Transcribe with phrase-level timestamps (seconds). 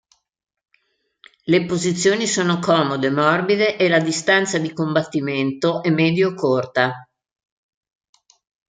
[1.43, 7.07] Le posizioni sono comode, morbide e la distanza di combattimento è medio-corta.